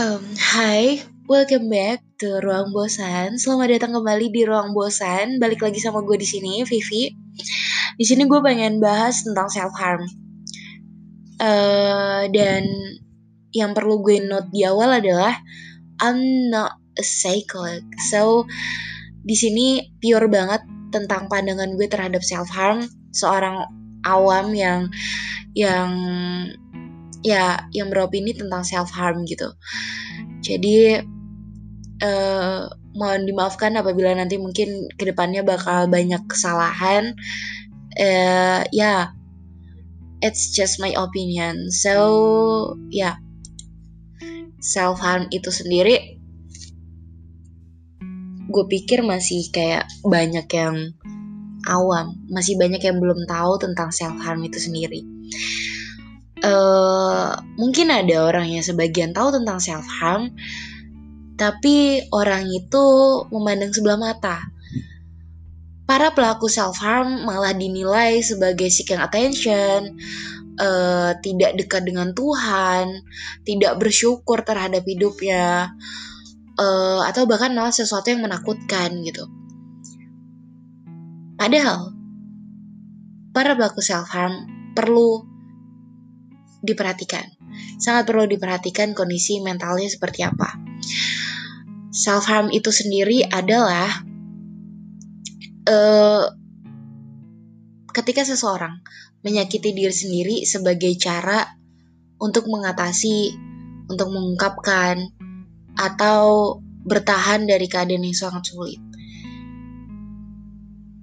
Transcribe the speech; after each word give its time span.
Um, 0.00 0.24
Hai, 0.40 1.04
welcome 1.28 1.68
back 1.68 2.00
to 2.24 2.40
Ruang 2.40 2.72
Bosan. 2.72 3.36
Selamat 3.36 3.76
datang 3.76 4.00
kembali 4.00 4.32
di 4.32 4.48
Ruang 4.48 4.72
Bosan. 4.72 5.36
Balik 5.36 5.60
lagi 5.60 5.76
sama 5.76 6.00
gue 6.00 6.16
di 6.16 6.24
sini, 6.24 6.64
Vivi. 6.64 7.12
Di 8.00 8.04
sini 8.08 8.24
gue 8.24 8.40
pengen 8.40 8.80
bahas 8.80 9.20
tentang 9.20 9.52
self 9.52 9.76
harm. 9.76 10.00
Uh, 11.36 12.24
dan 12.32 12.64
yang 13.52 13.76
perlu 13.76 14.00
gue 14.00 14.24
note 14.24 14.48
di 14.48 14.64
awal 14.64 15.04
adalah 15.04 15.36
I'm 16.00 16.48
not 16.48 16.80
a 16.96 17.04
psychotic. 17.04 17.84
So 18.08 18.48
di 19.20 19.36
sini 19.36 19.84
pure 20.00 20.32
banget 20.32 20.64
tentang 20.96 21.28
pandangan 21.28 21.76
gue 21.76 21.84
terhadap 21.84 22.24
self 22.24 22.48
harm 22.48 22.88
seorang 23.12 23.68
awam 24.08 24.56
yang 24.56 24.88
yang 25.52 25.92
ya 27.20 27.64
yang 27.76 27.92
beropini 27.92 28.32
tentang 28.32 28.64
self 28.64 28.88
harm 28.92 29.24
gitu. 29.28 29.52
Jadi 30.40 31.00
uh, 32.00 32.60
mohon 32.96 33.22
dimaafkan 33.28 33.76
apabila 33.76 34.16
nanti 34.16 34.40
mungkin 34.40 34.88
ke 34.96 35.04
depannya 35.08 35.44
bakal 35.44 35.86
banyak 35.86 36.20
kesalahan. 36.26 37.12
Uh, 37.98 38.62
ya, 38.70 38.72
yeah, 38.72 39.00
it's 40.24 40.54
just 40.54 40.80
my 40.80 40.94
opinion. 40.96 41.68
So 41.68 42.76
ya, 42.88 43.14
yeah. 43.14 43.16
self 44.62 45.02
harm 45.02 45.28
itu 45.34 45.50
sendiri, 45.52 46.16
gue 48.48 48.64
pikir 48.70 49.02
masih 49.02 49.50
kayak 49.50 49.90
banyak 50.06 50.46
yang 50.54 50.94
awam, 51.68 52.14
masih 52.30 52.56
banyak 52.56 52.80
yang 52.80 53.02
belum 53.02 53.26
tahu 53.28 53.58
tentang 53.60 53.90
self 53.92 54.16
harm 54.22 54.40
itu 54.46 54.56
sendiri 54.56 55.02
uh, 56.44 57.36
mungkin 57.56 57.88
ada 57.92 58.26
orang 58.26 58.50
yang 58.50 58.64
sebagian 58.64 59.12
tahu 59.12 59.32
tentang 59.40 59.58
self 59.60 59.86
harm, 60.00 60.32
tapi 61.40 62.04
orang 62.12 62.48
itu 62.48 62.86
memandang 63.32 63.72
sebelah 63.72 64.00
mata. 64.00 64.38
Para 65.88 66.14
pelaku 66.14 66.46
self 66.46 66.78
harm 66.78 67.26
malah 67.26 67.56
dinilai 67.56 68.22
sebagai 68.22 68.70
seeking 68.70 69.00
attention, 69.00 69.98
uh, 70.60 71.16
tidak 71.24 71.56
dekat 71.58 71.82
dengan 71.88 72.14
Tuhan, 72.14 73.02
tidak 73.48 73.80
bersyukur 73.80 74.44
terhadap 74.46 74.86
hidupnya, 74.86 75.74
uh, 76.60 77.00
atau 77.08 77.26
bahkan 77.26 77.56
malah 77.56 77.74
sesuatu 77.74 78.12
yang 78.12 78.22
menakutkan 78.22 79.02
gitu. 79.02 79.26
Padahal 81.40 81.96
para 83.32 83.56
pelaku 83.56 83.80
self 83.80 84.06
harm 84.12 84.44
perlu 84.76 85.29
diperhatikan. 86.60 87.24
Sangat 87.80 88.06
perlu 88.06 88.28
diperhatikan 88.28 88.92
kondisi 88.92 89.40
mentalnya 89.40 89.88
seperti 89.88 90.24
apa. 90.24 90.56
Self 91.90 92.24
harm 92.30 92.48
itu 92.54 92.70
sendiri 92.70 93.26
adalah 93.26 93.90
uh, 95.66 96.24
ketika 97.90 98.22
seseorang 98.22 98.78
menyakiti 99.26 99.74
diri 99.74 99.92
sendiri 99.92 100.36
sebagai 100.46 100.94
cara 100.96 101.44
untuk 102.20 102.46
mengatasi, 102.46 103.34
untuk 103.90 104.08
mengungkapkan, 104.12 105.10
atau 105.76 106.56
bertahan 106.84 107.48
dari 107.48 107.66
keadaan 107.66 108.04
yang 108.04 108.16
sangat 108.16 108.52
sulit. 108.52 108.80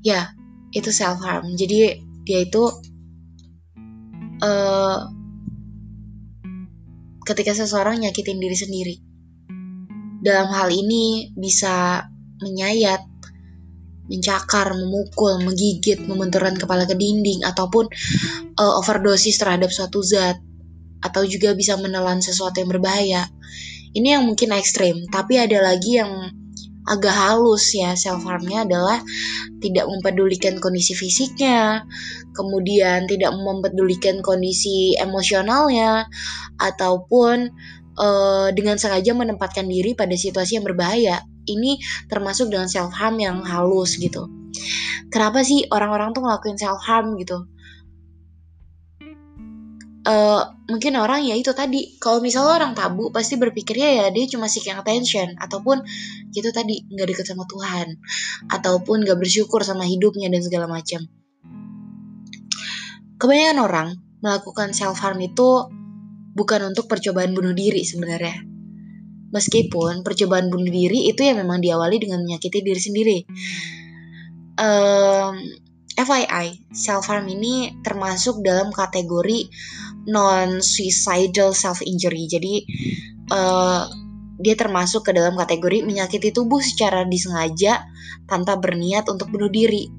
Ya, 0.06 0.32
itu 0.72 0.94
self 0.94 1.20
harm. 1.26 1.58
Jadi 1.58 2.00
dia 2.24 2.40
itu 2.46 2.64
uh, 4.42 5.17
ketika 7.28 7.52
seseorang 7.52 8.00
nyakitin 8.00 8.40
diri 8.40 8.56
sendiri. 8.56 8.96
Dalam 10.24 10.48
hal 10.56 10.72
ini 10.72 11.36
bisa 11.36 12.08
menyayat, 12.40 13.04
mencakar, 14.08 14.72
memukul, 14.72 15.44
menggigit, 15.44 16.00
membenturkan 16.08 16.56
kepala 16.56 16.88
ke 16.88 16.96
dinding, 16.96 17.44
ataupun 17.44 17.92
uh, 18.56 18.74
overdosis 18.80 19.36
terhadap 19.36 19.68
suatu 19.68 20.00
zat, 20.00 20.40
atau 21.04 21.28
juga 21.28 21.52
bisa 21.54 21.76
menelan 21.76 22.24
sesuatu 22.24 22.64
yang 22.64 22.72
berbahaya. 22.72 23.28
Ini 23.92 24.20
yang 24.20 24.24
mungkin 24.26 24.56
ekstrim, 24.56 25.12
tapi 25.12 25.38
ada 25.42 25.60
lagi 25.60 26.00
yang 26.00 26.32
agak 26.88 27.12
halus 27.12 27.76
ya 27.76 27.94
self 28.00 28.24
harmnya 28.24 28.64
adalah 28.64 29.04
tidak 29.60 29.86
mempedulikan 29.92 30.58
kondisi 30.64 30.96
fisiknya, 30.96 31.84
kemudian 32.32 33.06
tidak 33.12 33.36
mempedulikan 33.36 34.24
kondisi 34.24 34.96
emosionalnya, 34.96 36.08
ataupun 36.58 37.52
uh, 38.00 38.50
dengan 38.54 38.80
sengaja 38.80 39.12
menempatkan 39.12 39.68
diri 39.68 39.94
pada 39.94 40.16
situasi 40.16 40.58
yang 40.58 40.66
berbahaya. 40.66 41.22
Ini 41.48 41.80
termasuk 42.12 42.52
dengan 42.52 42.68
self 42.68 42.92
harm 42.92 43.20
yang 43.20 43.40
halus 43.44 43.96
gitu. 43.96 44.28
Kenapa 45.08 45.44
sih 45.48 45.64
orang-orang 45.72 46.12
tuh 46.12 46.24
ngelakuin 46.24 46.60
self 46.60 46.84
harm 46.84 47.16
gitu? 47.16 47.48
Uh, 50.08 50.56
mungkin 50.72 50.96
orang 50.96 51.28
ya 51.28 51.36
itu 51.36 51.52
tadi. 51.52 52.00
Kalau 52.00 52.24
misalnya 52.24 52.64
orang 52.64 52.72
tabu 52.72 53.12
pasti 53.12 53.36
berpikirnya 53.36 53.90
ya 53.92 54.06
dia 54.08 54.24
cuma 54.32 54.48
seeking 54.48 54.80
attention. 54.80 55.36
Ataupun 55.36 55.84
gitu 56.32 56.48
tadi 56.56 56.88
nggak 56.88 57.12
deket 57.12 57.28
sama 57.28 57.44
Tuhan. 57.44 58.00
Ataupun 58.48 59.04
nggak 59.04 59.20
bersyukur 59.20 59.68
sama 59.68 59.84
hidupnya 59.84 60.32
dan 60.32 60.40
segala 60.40 60.72
macam. 60.72 61.04
Kebanyakan 63.20 63.60
orang 63.60 63.90
melakukan 64.24 64.72
self 64.72 65.04
harm 65.04 65.20
itu 65.20 65.68
bukan 66.38 66.72
untuk 66.72 66.88
percobaan 66.88 67.36
bunuh 67.36 67.52
diri 67.52 67.84
sebenarnya. 67.84 68.46
Meskipun 69.34 70.08
percobaan 70.08 70.48
bunuh 70.48 70.72
diri 70.72 71.12
itu 71.12 71.20
ya 71.20 71.36
memang 71.36 71.60
diawali 71.60 72.00
dengan 72.00 72.24
menyakiti 72.24 72.64
diri 72.64 72.80
sendiri. 72.80 73.18
Um, 74.56 75.67
FYI, 75.98 76.70
self 76.70 77.10
harm 77.10 77.26
ini 77.26 77.74
termasuk 77.82 78.46
dalam 78.46 78.70
kategori 78.70 79.50
non 80.06 80.62
suicidal 80.62 81.58
self 81.58 81.82
injury. 81.82 82.30
Jadi 82.30 82.62
uh, 83.34 83.90
dia 84.38 84.54
termasuk 84.54 85.10
ke 85.10 85.12
dalam 85.18 85.34
kategori 85.34 85.82
menyakiti 85.82 86.30
tubuh 86.30 86.62
secara 86.62 87.02
disengaja 87.02 87.82
tanpa 88.30 88.62
berniat 88.62 89.10
untuk 89.10 89.34
bunuh 89.34 89.50
diri. 89.50 89.90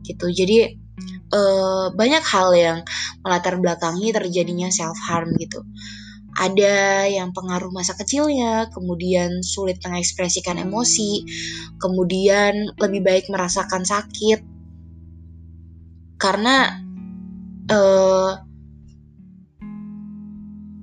Gitu. 0.00 0.32
Jadi 0.32 0.80
uh, 1.28 1.92
banyak 1.92 2.24
hal 2.24 2.48
yang 2.56 2.78
melatar 3.20 3.60
belakangi 3.60 4.16
terjadinya 4.16 4.72
self 4.72 4.96
harm 5.04 5.36
gitu. 5.36 5.60
Ada 6.34 7.06
yang 7.06 7.30
pengaruh 7.30 7.70
masa 7.70 7.94
kecilnya, 7.94 8.66
kemudian 8.74 9.44
sulit 9.46 9.78
mengekspresikan 9.86 10.58
emosi, 10.58 11.22
kemudian 11.78 12.74
lebih 12.74 13.06
baik 13.06 13.30
merasakan 13.30 13.86
sakit 13.86 14.53
karena 16.16 16.80
uh, 17.70 18.32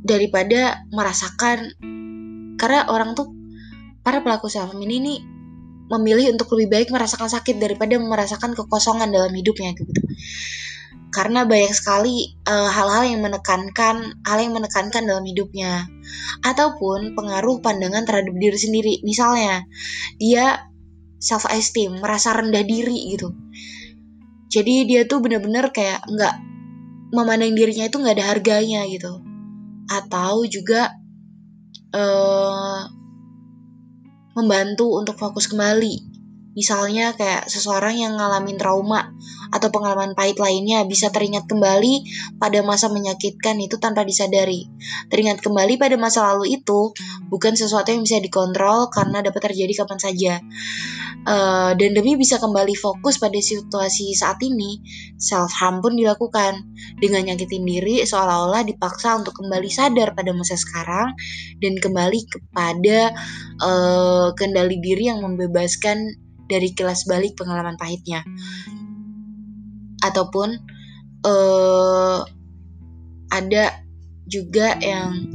daripada 0.01 0.81
merasakan 0.91 1.77
karena 2.57 2.89
orang 2.89 3.17
tuh 3.17 3.31
para 4.01 4.21
pelaku 4.21 4.49
self 4.49 4.73
ini 4.77 4.97
nih 5.01 5.19
memilih 5.91 6.31
untuk 6.31 6.55
lebih 6.55 6.69
baik 6.71 6.87
merasakan 6.89 7.27
sakit 7.27 7.59
daripada 7.59 7.99
merasakan 7.99 8.55
kekosongan 8.55 9.11
dalam 9.11 9.33
hidupnya 9.35 9.75
gitu. 9.75 9.91
Karena 11.11 11.43
banyak 11.43 11.75
sekali 11.75 12.39
eh, 12.47 12.69
hal-hal 12.71 13.03
uh, 13.03 13.09
yang 13.11 13.19
menekankan, 13.19 14.15
hal 14.23 14.37
yang 14.39 14.55
menekankan 14.55 15.03
dalam 15.03 15.27
hidupnya, 15.27 15.83
ataupun 16.47 17.19
pengaruh 17.19 17.59
pandangan 17.59 18.07
terhadap 18.07 18.31
diri 18.39 18.55
sendiri. 18.55 18.93
Misalnya, 19.03 19.67
dia 20.15 20.71
self 21.19 21.51
esteem, 21.51 21.99
merasa 21.99 22.31
rendah 22.31 22.63
diri 22.63 23.11
gitu. 23.11 23.35
Jadi 24.51 24.83
dia 24.83 25.07
tuh 25.07 25.23
bener-bener 25.23 25.71
kayak 25.71 26.03
nggak 26.11 26.35
memandang 27.15 27.55
dirinya 27.55 27.87
itu 27.87 27.95
nggak 27.95 28.15
ada 28.19 28.27
harganya 28.35 28.83
gitu. 28.91 29.23
Atau 29.87 30.43
juga 30.51 30.91
uh, 31.95 32.83
membantu 34.35 34.99
untuk 34.99 35.15
fokus 35.15 35.47
kembali. 35.47 36.10
Misalnya 36.51 37.15
kayak 37.15 37.47
seseorang 37.47 37.95
yang 37.95 38.19
ngalamin 38.19 38.59
trauma 38.59 39.15
atau 39.51 39.67
pengalaman 39.71 40.15
pahit 40.15 40.35
lainnya 40.39 40.83
bisa 40.83 41.11
teringat 41.11 41.47
kembali 41.47 42.07
pada 42.39 42.59
masa 42.63 42.91
menyakitkan 42.91 43.55
itu 43.59 43.79
tanpa 43.79 44.03
disadari. 44.03 44.67
Teringat 45.07 45.39
kembali 45.39 45.79
pada 45.79 45.95
masa 45.95 46.27
lalu 46.31 46.59
itu 46.59 46.91
bukan 47.31 47.55
sesuatu 47.55 47.91
yang 47.91 48.03
bisa 48.03 48.19
dikontrol 48.19 48.91
karena 48.91 49.23
dapat 49.23 49.51
terjadi 49.51 49.83
kapan 49.83 49.99
saja. 49.99 50.33
Uh, 51.21 51.77
dan 51.77 51.93
demi 51.93 52.17
bisa 52.17 52.41
kembali 52.41 52.73
fokus 52.73 53.21
pada 53.21 53.37
situasi 53.37 54.17
saat 54.17 54.41
ini, 54.41 54.81
self 55.21 55.53
harm 55.53 55.77
pun 55.77 55.93
dilakukan 55.93 56.65
dengan 56.97 57.29
nyakitin 57.29 57.61
diri 57.61 58.01
seolah-olah 58.01 58.65
dipaksa 58.65 59.21
untuk 59.21 59.37
kembali 59.37 59.69
sadar 59.69 60.17
pada 60.17 60.33
masa 60.33 60.57
sekarang 60.57 61.13
dan 61.61 61.77
kembali 61.77 62.25
kepada 62.25 63.13
uh, 63.61 64.33
kendali 64.33 64.81
diri 64.81 65.13
yang 65.13 65.21
membebaskan 65.21 66.09
dari 66.51 66.75
kelas 66.75 67.07
balik 67.07 67.39
pengalaman 67.39 67.79
pahitnya. 67.79 68.27
Ataupun 70.03 70.59
uh, 71.23 72.19
ada 73.31 73.63
juga 74.27 74.75
yang 74.83 75.31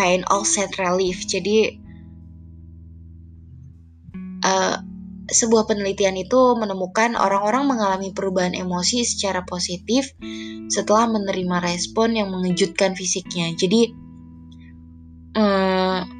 pain 0.00 0.24
offset 0.32 0.72
relief. 0.80 1.28
Jadi 1.28 1.76
uh, 4.40 4.76
sebuah 5.24 5.64
penelitian 5.68 6.20
itu 6.20 6.56
menemukan 6.56 7.16
orang-orang 7.16 7.64
mengalami 7.68 8.12
perubahan 8.12 8.52
emosi 8.52 9.04
secara 9.08 9.44
positif 9.48 10.12
setelah 10.68 11.08
menerima 11.08 11.64
respon 11.64 12.16
yang 12.16 12.28
mengejutkan 12.28 12.92
fisiknya. 12.92 13.52
Jadi 13.56 14.04
orang 15.34 16.13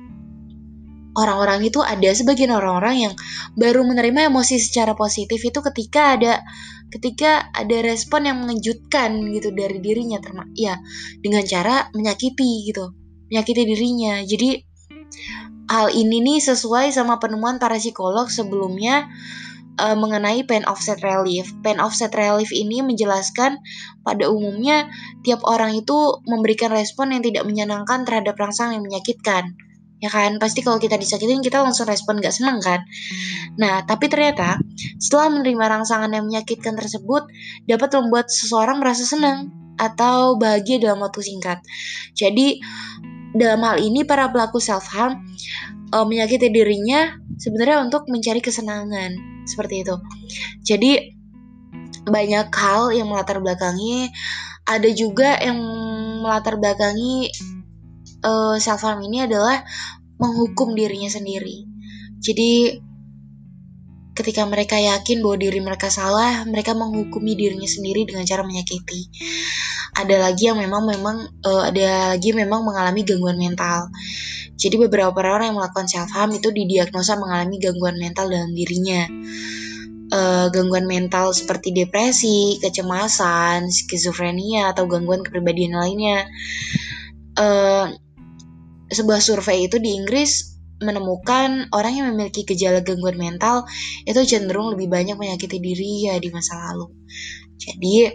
orang-orang 1.14 1.66
itu 1.66 1.80
ada 1.80 2.10
sebagian 2.10 2.50
orang-orang 2.50 3.10
yang 3.10 3.14
baru 3.54 3.86
menerima 3.86 4.30
emosi 4.30 4.58
secara 4.58 4.94
positif 4.98 5.40
itu 5.42 5.58
ketika 5.72 6.18
ada 6.18 6.42
ketika 6.90 7.50
ada 7.54 7.82
respon 7.82 8.26
yang 8.30 8.38
mengejutkan 8.42 9.18
gitu 9.34 9.50
dari 9.50 9.82
dirinya 9.82 10.22
terma 10.22 10.46
ya 10.54 10.78
dengan 11.22 11.42
cara 11.46 11.90
menyakiti 11.94 12.70
gitu 12.70 12.94
menyakiti 13.30 13.62
dirinya 13.66 14.22
jadi 14.22 14.62
hal 15.70 15.90
ini 15.90 16.20
nih 16.20 16.38
sesuai 16.44 16.92
sama 16.92 17.16
penemuan 17.16 17.56
para 17.56 17.80
psikolog 17.80 18.28
sebelumnya 18.28 19.08
uh, 19.80 19.96
mengenai 19.96 20.44
pain 20.46 20.62
offset 20.68 21.00
relief. 21.02 21.50
Pain 21.64 21.80
offset 21.80 22.12
relief 22.14 22.50
ini 22.54 22.84
menjelaskan 22.84 23.58
pada 24.04 24.28
umumnya 24.28 24.90
tiap 25.24 25.40
orang 25.46 25.78
itu 25.78 26.20
memberikan 26.28 26.70
respon 26.70 27.14
yang 27.16 27.22
tidak 27.24 27.44
menyenangkan 27.48 28.04
terhadap 28.04 28.36
rangsang 28.36 28.76
yang 28.76 28.84
menyakitkan. 28.84 29.56
Ya 30.04 30.12
kan, 30.12 30.36
pasti 30.36 30.60
kalau 30.60 30.76
kita 30.76 31.00
disakitin 31.00 31.40
kita 31.40 31.64
langsung 31.64 31.88
respon 31.88 32.20
gak 32.20 32.36
senang 32.36 32.60
kan. 32.60 32.84
Nah, 33.56 33.88
tapi 33.88 34.12
ternyata 34.12 34.60
setelah 35.00 35.32
menerima 35.32 35.64
rangsangan 35.80 36.12
yang 36.12 36.28
menyakitkan 36.28 36.76
tersebut 36.76 37.24
dapat 37.64 37.88
membuat 37.96 38.28
seseorang 38.28 38.84
merasa 38.84 39.08
senang 39.08 39.48
atau 39.80 40.36
bahagia 40.36 40.76
dalam 40.76 41.00
waktu 41.00 41.24
singkat. 41.24 41.64
Jadi 42.12 42.60
dalam 43.32 43.64
hal 43.64 43.80
ini 43.80 44.04
para 44.04 44.28
pelaku 44.28 44.60
self 44.60 44.84
harm 44.92 45.24
uh, 45.96 46.04
menyakiti 46.04 46.52
dirinya 46.52 47.16
sebenarnya 47.40 47.80
untuk 47.88 48.04
mencari 48.12 48.44
kesenangan 48.44 49.16
seperti 49.48 49.88
itu. 49.88 49.96
Jadi 50.68 50.92
banyak 52.04 52.52
hal 52.52 52.92
yang 52.92 53.08
melatar 53.08 53.40
belakangi 53.40 54.12
ada 54.68 54.88
juga 54.92 55.40
yang 55.40 55.56
melatar 56.20 56.60
belakangi 56.60 57.32
uh, 58.24 58.56
self 58.56 58.80
harm 58.82 59.04
ini 59.04 59.28
adalah 59.28 59.62
menghukum 60.16 60.72
dirinya 60.72 61.12
sendiri. 61.12 61.68
Jadi 62.18 62.80
ketika 64.16 64.46
mereka 64.48 64.80
yakin 64.80 65.20
bahwa 65.20 65.36
diri 65.36 65.60
mereka 65.60 65.92
salah, 65.92 66.42
mereka 66.48 66.72
menghukumi 66.72 67.36
dirinya 67.36 67.68
sendiri 67.68 68.08
dengan 68.08 68.24
cara 68.24 68.42
menyakiti 68.46 69.10
ada 69.94 70.16
lagi 70.18 70.50
yang 70.50 70.58
memang 70.58 70.82
memang 70.90 71.16
uh, 71.46 71.62
ada 71.70 72.14
lagi 72.14 72.34
memang 72.34 72.66
mengalami 72.66 73.06
gangguan 73.06 73.38
mental. 73.38 73.88
Jadi 74.54 74.78
beberapa 74.78 75.14
orang 75.14 75.54
yang 75.54 75.58
melakukan 75.58 75.86
self 75.86 76.10
harm 76.14 76.34
itu 76.34 76.50
didiagnosa 76.50 77.18
mengalami 77.18 77.58
gangguan 77.62 77.98
mental 77.98 78.30
dalam 78.30 78.50
dirinya. 78.54 79.06
Uh, 80.14 80.46
gangguan 80.52 80.86
mental 80.86 81.34
seperti 81.34 81.74
depresi, 81.74 82.62
kecemasan, 82.62 83.66
skizofrenia 83.72 84.70
atau 84.70 84.86
gangguan 84.86 85.26
kepribadian 85.26 85.74
lainnya. 85.74 86.26
Uh, 87.34 87.90
sebuah 88.90 89.20
survei 89.20 89.68
itu 89.68 89.80
di 89.80 89.96
Inggris 89.96 90.54
menemukan 90.82 91.70
orang 91.70 91.92
yang 91.94 92.06
memiliki 92.12 92.44
gejala 92.44 92.82
gangguan 92.82 93.16
mental 93.16 93.64
itu 94.04 94.20
cenderung 94.26 94.74
lebih 94.74 94.90
banyak 94.90 95.16
menyakiti 95.16 95.62
diri 95.62 96.10
ya 96.10 96.18
di 96.18 96.28
masa 96.34 96.58
lalu. 96.58 96.90
Jadi 97.56 98.10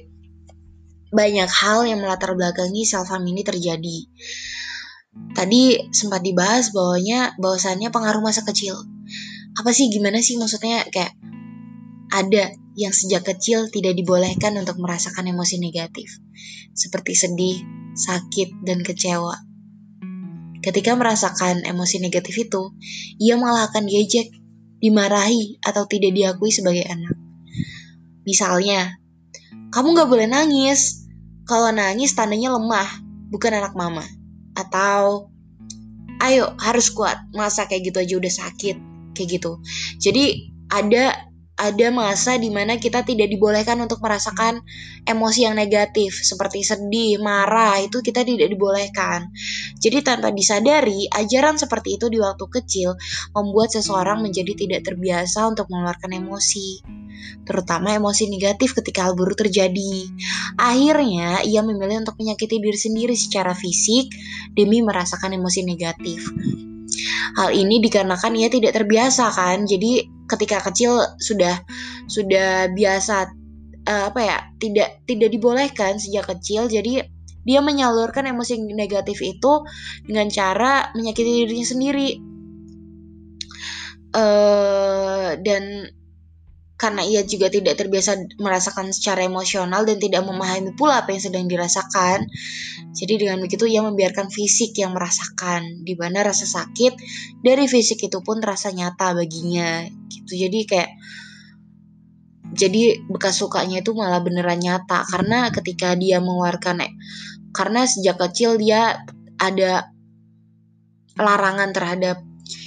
banyak 1.09 1.49
hal 1.49 1.89
yang 1.89 2.03
melatar 2.03 2.37
belakangi 2.37 2.85
self 2.85 3.09
harm 3.09 3.25
ini 3.25 3.41
terjadi. 3.41 3.97
Tadi 5.33 5.89
sempat 5.89 6.21
dibahas 6.21 6.69
bahwanya 6.69 7.33
bahwasannya 7.41 7.89
pengaruh 7.89 8.21
masa 8.21 8.45
kecil. 8.45 8.77
Apa 9.57 9.73
sih 9.73 9.89
gimana 9.89 10.21
sih 10.21 10.37
maksudnya 10.37 10.85
kayak 10.93 11.17
ada 12.13 12.53
yang 12.77 12.93
sejak 12.93 13.25
kecil 13.25 13.67
tidak 13.73 13.97
dibolehkan 13.97 14.55
untuk 14.55 14.77
merasakan 14.77 15.27
emosi 15.33 15.57
negatif 15.57 16.07
seperti 16.77 17.17
sedih, 17.17 17.57
sakit, 17.97 18.63
dan 18.63 18.85
kecewa. 18.85 19.48
Ketika 20.59 20.95
merasakan 20.95 21.63
emosi 21.63 22.03
negatif 22.03 22.35
itu, 22.35 22.75
ia 23.19 23.39
malah 23.39 23.71
akan 23.71 23.87
diejek, 23.87 24.31
dimarahi, 24.83 25.59
atau 25.63 25.87
tidak 25.87 26.11
diakui 26.11 26.51
sebagai 26.51 26.83
anak. 26.83 27.15
Misalnya, 28.27 28.99
kamu 29.71 29.95
gak 29.95 30.09
boleh 30.09 30.27
nangis. 30.27 31.07
Kalau 31.47 31.71
nangis 31.71 32.13
tandanya 32.13 32.53
lemah, 32.59 32.89
bukan 33.31 33.55
anak 33.55 33.73
mama. 33.73 34.03
Atau, 34.53 35.31
ayo 36.19 36.53
harus 36.59 36.91
kuat, 36.91 37.15
masa 37.31 37.63
kayak 37.65 37.89
gitu 37.89 37.97
aja 38.03 38.13
udah 38.19 38.33
sakit, 38.33 38.77
kayak 39.15 39.39
gitu. 39.39 39.63
Jadi 40.03 40.51
ada 40.69 41.28
ada 41.59 41.91
masa 41.91 42.39
di 42.39 42.47
mana 42.47 42.79
kita 42.79 43.03
tidak 43.03 43.27
dibolehkan 43.27 43.75
untuk 43.83 43.99
merasakan 43.99 44.63
emosi 45.03 45.43
yang 45.43 45.59
negatif 45.59 46.15
seperti 46.15 46.63
sedih, 46.63 47.19
marah 47.19 47.83
itu 47.83 47.99
kita 47.99 48.23
tidak 48.23 48.47
dibolehkan. 48.47 49.27
Jadi 49.75 49.99
tanpa 49.99 50.31
disadari, 50.31 51.11
ajaran 51.11 51.59
seperti 51.59 51.99
itu 51.99 52.07
di 52.07 52.15
waktu 52.23 52.47
kecil 52.47 52.95
membuat 53.35 53.75
seseorang 53.75 54.23
menjadi 54.23 54.55
tidak 54.55 54.87
terbiasa 54.87 55.51
untuk 55.51 55.67
mengeluarkan 55.67 56.15
emosi, 56.15 56.79
terutama 57.43 57.91
emosi 57.91 58.31
negatif 58.31 58.71
ketika 58.79 59.11
hal 59.11 59.19
buruk 59.19 59.35
terjadi. 59.43 60.07
Akhirnya, 60.55 61.43
ia 61.43 61.59
memilih 61.59 62.07
untuk 62.07 62.15
menyakiti 62.15 62.63
diri 62.63 62.79
sendiri 62.79 63.15
secara 63.19 63.51
fisik 63.51 64.07
demi 64.55 64.79
merasakan 64.79 65.35
emosi 65.35 65.67
negatif. 65.67 66.23
Hal 67.37 67.53
ini 67.53 67.79
dikarenakan 67.83 68.33
ia 68.35 68.49
tidak 68.49 68.75
terbiasa 68.75 69.29
kan. 69.31 69.65
Jadi 69.65 70.07
ketika 70.29 70.61
kecil 70.69 70.99
sudah 71.21 71.61
sudah 72.09 72.69
biasa 72.73 73.15
uh, 73.89 74.03
apa 74.13 74.21
ya, 74.21 74.37
tidak 74.61 75.03
tidak 75.05 75.29
dibolehkan 75.33 75.97
sejak 75.97 76.29
kecil. 76.29 76.67
Jadi 76.67 77.01
dia 77.43 77.59
menyalurkan 77.63 78.27
emosi 78.29 78.61
negatif 78.75 79.23
itu 79.23 79.63
dengan 80.05 80.27
cara 80.29 80.91
menyakiti 80.93 81.45
dirinya 81.45 81.67
sendiri. 81.67 82.09
Uh, 84.09 85.37
dan 85.45 85.85
karena 86.79 87.03
ia 87.03 87.27
juga 87.27 87.51
tidak 87.51 87.75
terbiasa 87.75 88.39
merasakan 88.39 88.95
secara 88.95 89.27
emosional 89.27 89.83
dan 89.83 89.99
tidak 89.99 90.23
memahami 90.23 90.71
pula 90.79 91.03
apa 91.03 91.11
yang 91.11 91.19
sedang 91.19 91.45
dirasakan. 91.51 92.23
Jadi 92.95 93.27
dengan 93.27 93.43
begitu 93.43 93.67
ia 93.67 93.83
membiarkan 93.83 94.31
fisik 94.31 94.79
yang 94.79 94.95
merasakan, 94.95 95.83
di 95.83 95.99
mana 95.99 96.23
rasa 96.23 96.47
sakit 96.47 96.95
dari 97.43 97.67
fisik 97.67 98.07
itu 98.07 98.23
pun 98.23 98.39
terasa 98.39 98.71
nyata 98.71 99.11
baginya. 99.11 99.83
Gitu. 100.07 100.39
Jadi 100.39 100.59
kayak 100.63 100.91
jadi 102.55 103.03
bekas 103.11 103.43
sukanya 103.43 103.83
itu 103.83 103.91
malah 103.93 104.23
beneran 104.23 104.57
nyata 104.57 105.05
karena 105.05 105.51
ketika 105.53 105.93
dia 105.99 106.17
mengeluarkan 106.17 106.81
karena 107.53 107.85
sejak 107.85 108.17
kecil 108.17 108.57
dia 108.57 109.05
ada 109.37 109.93
larangan 111.13 111.69
terhadap 111.69 112.17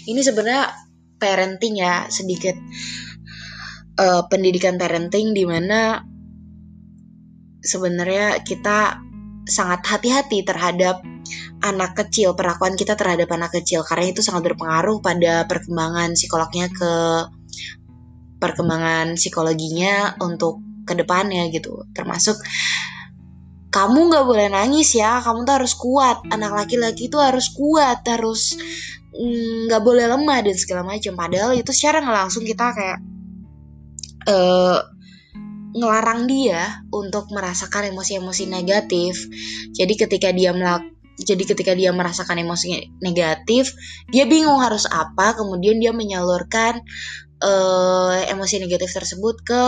ini 0.06 0.22
sebenarnya 0.22 0.70
parenting 1.18 1.82
ya 1.82 2.06
sedikit 2.06 2.54
uh, 4.02 4.22
pendidikan 4.26 4.74
parenting 4.74 5.30
di 5.30 5.46
mana 5.46 6.02
sebenarnya 7.62 8.42
kita 8.42 8.98
sangat 9.46 9.86
hati-hati 9.86 10.42
terhadap 10.42 11.02
anak 11.62 11.94
kecil, 11.94 12.34
perlakuan 12.34 12.74
kita 12.74 12.98
terhadap 12.98 13.30
anak 13.30 13.54
kecil 13.54 13.86
karena 13.86 14.10
itu 14.10 14.20
sangat 14.20 14.50
berpengaruh 14.50 14.98
pada 14.98 15.46
perkembangan 15.46 16.18
psikolognya 16.18 16.66
ke 16.70 16.92
perkembangan 18.42 19.14
psikologinya 19.14 20.18
untuk 20.18 20.58
ke 20.82 20.98
depannya 20.98 21.46
gitu. 21.54 21.86
Termasuk 21.94 22.42
kamu 23.70 24.10
nggak 24.10 24.26
boleh 24.26 24.46
nangis 24.50 24.98
ya, 24.98 25.22
kamu 25.22 25.46
tuh 25.46 25.54
harus 25.62 25.74
kuat. 25.78 26.26
Anak 26.34 26.52
laki-laki 26.52 27.06
itu 27.06 27.18
harus 27.22 27.54
kuat, 27.54 28.02
harus 28.10 28.58
mm, 29.14 29.70
nggak 29.70 29.82
boleh 29.86 30.10
lemah 30.10 30.38
dan 30.42 30.56
segala 30.58 30.82
macam. 30.82 31.14
Padahal 31.14 31.54
itu 31.54 31.70
secara 31.70 32.02
nggak 32.02 32.18
langsung 32.26 32.42
kita 32.42 32.74
kayak 32.74 32.98
uh, 34.28 34.78
ngelarang 35.72 36.28
dia 36.28 36.84
untuk 36.92 37.32
merasakan 37.32 37.92
emosi-emosi 37.92 38.44
negatif. 38.48 39.26
Jadi 39.72 39.94
ketika 39.96 40.28
dia 40.30 40.52
melak 40.52 40.84
jadi 41.22 41.44
ketika 41.44 41.76
dia 41.76 41.92
merasakan 41.92 42.40
emosi 42.40 42.98
negatif, 43.04 43.76
dia 44.08 44.24
bingung 44.24 44.58
harus 44.58 44.88
apa, 44.88 45.36
kemudian 45.36 45.78
dia 45.78 45.92
menyalurkan 45.92 46.80
uh, 47.44 48.16
emosi 48.32 48.64
negatif 48.64 48.90
tersebut 48.96 49.36
ke 49.44 49.62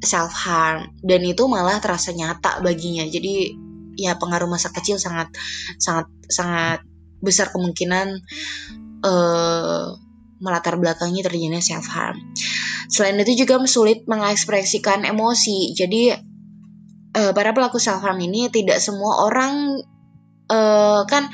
self 0.00 0.32
harm 0.32 0.92
dan 1.04 1.20
itu 1.22 1.44
malah 1.46 1.78
terasa 1.78 2.16
nyata 2.16 2.64
baginya. 2.64 3.04
Jadi 3.06 3.54
ya 3.96 4.16
pengaruh 4.16 4.48
masa 4.48 4.72
kecil 4.72 5.00
sangat 5.00 5.32
sangat 5.80 6.08
sangat 6.28 6.80
besar 7.20 7.52
kemungkinan 7.52 8.20
uh, 9.04 9.96
melatar 10.40 10.76
belakangi 10.80 11.20
terjadinya 11.24 11.60
self 11.60 11.86
harm. 11.92 12.18
Selain 12.86 13.18
itu 13.18 13.46
juga 13.46 13.60
sulit 13.66 14.04
mengekspresikan 14.06 15.02
emosi. 15.04 15.74
Jadi 15.74 16.14
uh, 17.16 17.32
para 17.32 17.50
pelaku 17.56 17.80
self 17.80 18.00
harm 18.04 18.20
ini 18.22 18.48
tidak 18.52 18.78
semua 18.78 19.26
orang 19.26 19.80
uh, 20.52 21.02
kan 21.08 21.28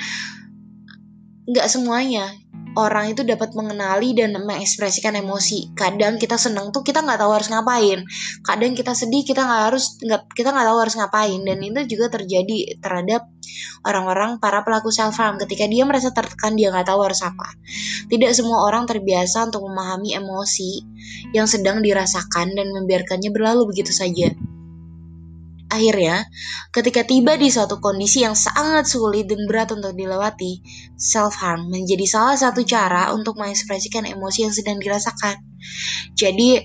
nggak 1.43 1.67
semuanya 1.67 2.42
orang 2.77 3.13
itu 3.13 3.23
dapat 3.23 3.53
mengenali 3.53 4.17
dan 4.17 4.33
mengekspresikan 4.37 5.17
emosi. 5.19 5.77
Kadang 5.77 6.17
kita 6.17 6.41
senang 6.41 6.73
tuh 6.73 6.81
kita 6.81 7.05
nggak 7.05 7.21
tahu 7.21 7.33
harus 7.33 7.49
ngapain. 7.53 7.99
Kadang 8.45 8.73
kita 8.73 8.93
sedih 8.97 9.23
kita 9.25 9.45
nggak 9.45 9.63
harus 9.73 10.01
nggak 10.01 10.23
kita 10.33 10.51
nggak 10.53 10.67
tahu 10.67 10.79
harus 10.81 10.95
ngapain. 10.97 11.41
Dan 11.45 11.59
itu 11.61 11.81
juga 11.97 12.13
terjadi 12.13 12.81
terhadap 12.81 13.29
orang-orang 13.85 14.41
para 14.41 14.65
pelaku 14.65 14.89
self 14.89 15.17
harm. 15.21 15.37
Ketika 15.37 15.69
dia 15.69 15.85
merasa 15.85 16.11
tertekan 16.11 16.57
dia 16.57 16.73
nggak 16.73 16.89
tahu 16.89 17.01
harus 17.05 17.21
apa. 17.21 17.49
Tidak 18.09 18.33
semua 18.33 18.65
orang 18.65 18.89
terbiasa 18.89 19.53
untuk 19.53 19.69
memahami 19.69 20.17
emosi 20.17 20.73
yang 21.37 21.45
sedang 21.45 21.85
dirasakan 21.85 22.57
dan 22.57 22.69
membiarkannya 22.73 23.31
berlalu 23.33 23.69
begitu 23.73 23.93
saja. 23.93 24.33
Akhirnya, 25.73 26.29
ketika 26.69 27.01
tiba 27.09 27.41
di 27.41 27.49
suatu 27.49 27.81
kondisi 27.81 28.21
yang 28.21 28.37
sangat 28.37 28.85
sulit 28.85 29.25
dan 29.25 29.49
berat 29.49 29.73
untuk 29.73 29.97
dilewati, 29.97 30.61
self-harm 31.01 31.73
menjadi 31.73 32.05
salah 32.05 32.37
satu 32.37 32.61
cara 32.69 33.09
untuk 33.17 33.41
mengekspresikan 33.41 34.05
emosi 34.05 34.45
yang 34.45 34.53
sedang 34.53 34.77
dirasakan. 34.77 35.41
Jadi, 36.13 36.61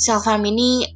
self-harm 0.00 0.48
ini 0.48 0.88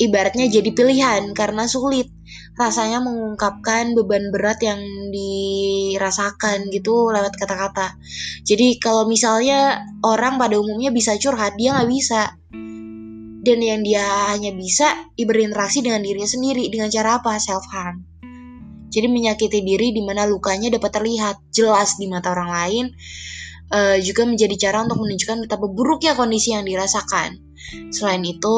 ibaratnya 0.00 0.48
jadi 0.48 0.70
pilihan 0.72 1.36
karena 1.36 1.68
sulit 1.68 2.08
rasanya 2.56 3.04
mengungkapkan 3.04 3.92
beban 3.92 4.32
berat 4.32 4.60
yang 4.64 4.80
dirasakan 5.12 6.72
gitu 6.72 7.12
lewat 7.12 7.36
kata-kata. 7.36 8.00
Jadi 8.46 8.80
kalau 8.80 9.04
misalnya 9.04 9.84
orang 10.00 10.40
pada 10.40 10.56
umumnya 10.56 10.88
bisa 10.88 11.16
curhat, 11.20 11.56
dia 11.60 11.76
nggak 11.76 11.90
bisa 11.92 12.36
dan 13.40 13.58
yang 13.60 13.80
dia 13.80 14.04
hanya 14.32 14.52
bisa 14.52 15.08
berinteraksi 15.16 15.80
dengan 15.80 16.04
dirinya 16.04 16.28
sendiri 16.28 16.68
dengan 16.68 16.92
cara 16.92 17.20
apa? 17.20 17.40
Self 17.40 17.64
harm 17.72 18.10
jadi 18.90 19.06
menyakiti 19.06 19.62
diri 19.62 19.94
di 19.94 20.02
mana 20.02 20.26
lukanya 20.26 20.74
dapat 20.74 20.90
terlihat 20.90 21.38
jelas 21.54 21.94
di 21.96 22.10
mata 22.10 22.34
orang 22.34 22.50
lain 22.50 22.84
uh, 23.70 23.96
juga 24.02 24.26
menjadi 24.26 24.68
cara 24.68 24.82
untuk 24.82 24.98
menunjukkan 25.06 25.46
betapa 25.46 25.66
buruknya 25.70 26.18
kondisi 26.18 26.52
yang 26.52 26.66
dirasakan. 26.66 27.38
Selain 27.94 28.20
itu 28.26 28.56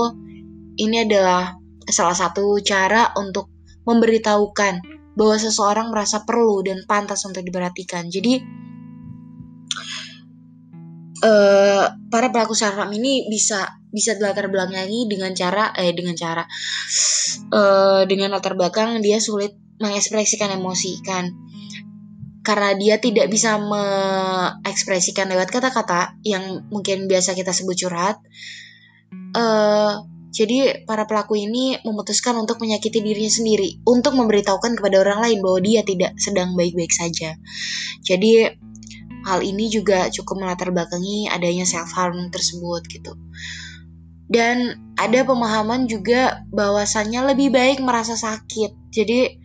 ini 0.80 1.04
adalah 1.04 1.52
salah 1.84 2.16
satu 2.16 2.56
cara 2.64 3.12
untuk 3.20 3.52
memberitahukan 3.84 4.74
bahwa 5.12 5.36
seseorang 5.36 5.92
merasa 5.92 6.24
perlu 6.24 6.64
dan 6.64 6.80
pantas 6.88 7.28
untuk 7.28 7.44
diperhatikan. 7.44 8.08
Jadi 8.08 8.40
uh, 11.20 11.84
para 12.08 12.32
pelaku 12.32 12.56
self 12.56 12.80
ini 12.88 13.28
bisa 13.28 13.68
bisa 13.92 14.16
dilatar 14.16 14.48
belakangi 14.48 15.06
dengan 15.06 15.36
cara 15.36 15.70
eh 15.76 15.92
dengan 15.92 16.16
cara 16.16 16.42
uh, 17.52 18.02
dengan 18.08 18.32
latar 18.32 18.56
belakang 18.56 18.98
dia 19.04 19.20
sulit 19.20 19.52
mengekspresikan 19.78 20.56
emosi 20.56 20.92
kan 21.04 21.28
karena 22.42 22.74
dia 22.74 22.98
tidak 22.98 23.30
bisa 23.30 23.54
mengekspresikan 23.60 25.30
lewat 25.30 25.52
kata-kata 25.52 26.18
yang 26.26 26.66
mungkin 26.74 27.06
biasa 27.06 27.38
kita 27.38 27.54
sebut 27.54 27.76
curhat 27.78 28.18
uh, 29.36 30.02
jadi 30.32 30.88
para 30.88 31.04
pelaku 31.04 31.36
ini 31.36 31.76
memutuskan 31.84 32.34
untuk 32.40 32.58
menyakiti 32.58 33.04
dirinya 33.04 33.30
sendiri 33.30 33.84
untuk 33.84 34.16
memberitahukan 34.16 34.74
kepada 34.80 35.04
orang 35.04 35.20
lain 35.22 35.38
bahwa 35.44 35.60
dia 35.60 35.84
tidak 35.84 36.16
sedang 36.18 36.56
baik-baik 36.58 36.90
saja 36.90 37.36
jadi 38.02 38.56
Hal 39.22 39.46
ini 39.46 39.70
juga 39.70 40.10
cukup 40.10 40.42
melatar 40.42 40.74
belakangi 40.74 41.30
adanya 41.30 41.62
self 41.62 41.94
harm 41.94 42.34
tersebut 42.34 42.82
gitu. 42.90 43.14
Dan 44.32 44.80
ada 44.96 45.28
pemahaman 45.28 45.84
juga 45.84 46.40
bahwasannya 46.48 47.36
lebih 47.36 47.52
baik 47.52 47.84
merasa 47.84 48.16
sakit. 48.16 48.72
Jadi 48.88 49.36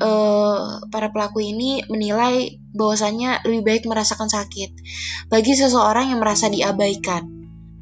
uh, 0.00 0.80
para 0.88 1.12
pelaku 1.12 1.44
ini 1.44 1.84
menilai 1.92 2.56
bahwasannya 2.72 3.44
lebih 3.44 3.62
baik 3.68 3.82
merasakan 3.84 4.32
sakit. 4.32 4.72
Bagi 5.28 5.52
seseorang 5.52 6.08
yang 6.08 6.20
merasa 6.24 6.48
diabaikan, 6.48 7.28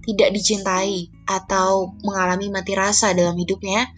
tidak 0.03 0.35
dicintai, 0.35 1.15
atau 1.25 1.97
mengalami 2.05 2.53
mati 2.53 2.77
rasa 2.77 3.17
dalam 3.17 3.35
hidupnya, 3.35 3.89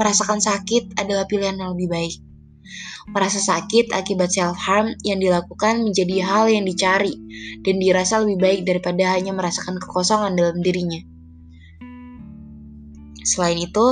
merasakan 0.00 0.40
sakit 0.40 0.96
adalah 0.96 1.28
pilihan 1.28 1.60
yang 1.60 1.76
lebih 1.76 1.88
baik. 1.92 2.16
Merasa 3.12 3.42
sakit 3.42 3.92
akibat 3.92 4.30
self-harm 4.32 4.94
yang 5.02 5.18
dilakukan 5.18 5.82
menjadi 5.82 6.22
hal 6.22 6.46
yang 6.48 6.64
dicari 6.64 7.12
dan 7.66 7.82
dirasa 7.82 8.22
lebih 8.22 8.38
baik 8.38 8.60
daripada 8.64 9.18
hanya 9.18 9.34
merasakan 9.34 9.76
kekosongan 9.82 10.38
dalam 10.38 10.62
dirinya. 10.62 11.11
Selain 13.22 13.58
itu, 13.58 13.86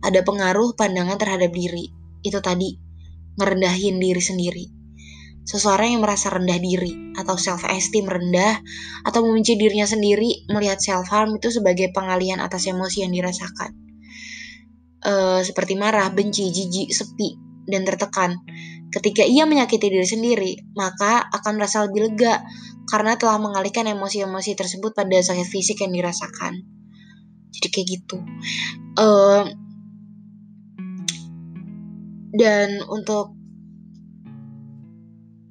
ada 0.00 0.20
pengaruh 0.24 0.76
pandangan 0.76 1.20
terhadap 1.20 1.52
diri. 1.52 1.92
Itu 2.24 2.40
tadi, 2.40 2.76
merendahin 3.36 4.00
diri 4.00 4.20
sendiri. 4.20 4.64
Seseorang 5.44 5.96
yang 5.96 6.02
merasa 6.04 6.28
rendah 6.30 6.60
diri 6.60 7.16
atau 7.16 7.34
self-esteem 7.34 8.06
rendah 8.06 8.60
atau 9.02 9.24
membenci 9.24 9.56
dirinya 9.56 9.88
sendiri 9.88 10.46
melihat 10.52 10.78
self-harm 10.78 11.40
itu 11.40 11.48
sebagai 11.50 11.90
pengalian 11.96 12.38
atas 12.38 12.68
emosi 12.68 13.08
yang 13.08 13.12
dirasakan. 13.12 13.70
Uh, 15.00 15.40
seperti 15.40 15.80
marah, 15.80 16.12
benci, 16.12 16.52
jijik, 16.52 16.92
sepi, 16.92 17.40
dan 17.66 17.88
tertekan. 17.88 18.36
Ketika 18.92 19.24
ia 19.24 19.48
menyakiti 19.48 19.88
diri 19.88 20.04
sendiri, 20.04 20.52
maka 20.76 21.24
akan 21.32 21.56
merasa 21.56 21.88
lebih 21.88 22.12
lega 22.12 22.44
karena 22.90 23.16
telah 23.16 23.40
mengalihkan 23.40 23.86
emosi-emosi 23.86 24.58
tersebut 24.58 24.92
pada 24.92 25.18
sakit 25.24 25.46
fisik 25.46 25.80
yang 25.80 25.94
dirasakan. 25.94 26.79
Jadi 27.50 27.68
kayak 27.70 27.88
gitu. 27.88 28.16
Uh, 28.98 29.44
dan 32.34 32.82
untuk 32.86 33.34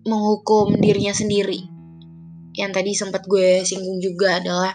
menghukum 0.08 0.80
dirinya 0.80 1.12
sendiri, 1.12 1.68
yang 2.56 2.72
tadi 2.72 2.96
sempat 2.96 3.28
gue 3.28 3.62
singgung 3.68 4.00
juga 4.00 4.40
adalah 4.40 4.72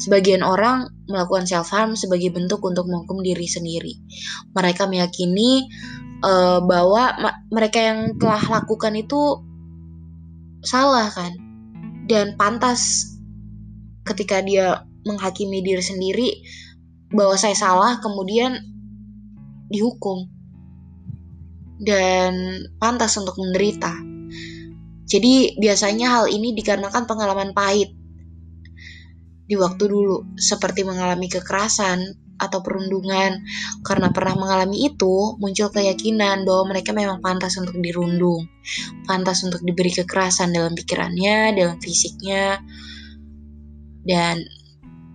sebagian 0.00 0.40
orang 0.40 0.88
melakukan 1.10 1.44
self 1.44 1.68
harm 1.74 1.98
sebagai 1.98 2.32
bentuk 2.32 2.62
untuk 2.64 2.88
menghukum 2.88 3.20
diri 3.20 3.44
sendiri. 3.44 3.96
Mereka 4.56 4.88
meyakini 4.88 5.68
uh, 6.22 6.64
bahwa 6.64 7.16
mereka 7.50 7.78
yang 7.82 8.00
telah 8.16 8.40
lakukan 8.60 8.94
itu 8.94 9.42
salah 10.62 11.06
kan 11.10 11.32
dan 12.08 12.34
pantas 12.34 13.14
ketika 14.02 14.40
dia 14.40 14.87
menghakimi 15.08 15.64
diri 15.64 15.80
sendiri 15.80 16.28
bahwa 17.08 17.40
saya 17.40 17.56
salah 17.56 17.96
kemudian 18.04 18.60
dihukum 19.72 20.28
dan 21.80 22.62
pantas 22.76 23.16
untuk 23.16 23.40
menderita. 23.40 23.96
Jadi 25.08 25.56
biasanya 25.56 26.20
hal 26.20 26.26
ini 26.28 26.52
dikarenakan 26.52 27.08
pengalaman 27.08 27.56
pahit 27.56 27.96
di 29.48 29.56
waktu 29.56 29.88
dulu 29.88 30.36
seperti 30.36 30.84
mengalami 30.84 31.32
kekerasan, 31.32 32.28
atau 32.38 32.62
perundungan. 32.62 33.42
Karena 33.82 34.14
pernah 34.14 34.38
mengalami 34.38 34.86
itu, 34.86 35.36
muncul 35.42 35.68
keyakinan 35.74 36.46
bahwa 36.46 36.72
mereka 36.72 36.94
memang 36.94 37.18
pantas 37.18 37.58
untuk 37.58 37.76
dirundung, 37.82 38.46
pantas 39.04 39.42
untuk 39.44 39.60
diberi 39.66 39.90
kekerasan 39.90 40.54
dalam 40.54 40.72
pikirannya, 40.78 41.58
dalam 41.58 41.76
fisiknya, 41.82 42.62
dan 44.06 44.40